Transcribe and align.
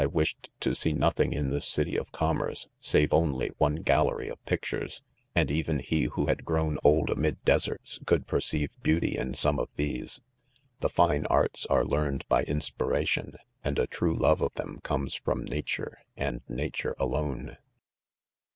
wished 0.13 0.49
to 0.59 0.73
see 0.73 0.93
nothing 0.93 1.31
in 1.31 1.51
this 1.51 1.67
city 1.67 1.95
of 1.95 2.11
com 2.11 2.39
merce, 2.39 2.65
save 2.79 3.13
only 3.13 3.49
one 3.59 3.75
gallery 3.75 4.29
of 4.29 4.43
pictures; 4.45 5.03
and 5.35 5.51
even 5.51 5.77
be 5.87 6.05
who 6.05 6.25
had 6.25 6.43
grown 6.43 6.79
old 6.83 7.11
amid 7.11 7.37
deserts^ 7.45 8.03
could 8.07 8.25
perceive 8.25 8.71
beauty 8.81 9.15
in 9.15 9.35
some 9.35 9.59
of 9.59 9.69
these.— 9.75 10.21
The'fine 10.81 11.27
arts 11.27 11.67
are 11.67 11.85
learned 11.85 12.25
by 12.27 12.41
inspiration, 12.45 13.35
and 13.63 13.77
a 13.77 13.85
true 13.85 14.15
love 14.15 14.41
of 14.41 14.53
them 14.53 14.79
comes 14.81 15.13
from, 15.13 15.43
nature, 15.45 15.99
and 16.17 16.41
na° 16.47 16.73
tore 16.81 16.95
alone. 16.97 17.57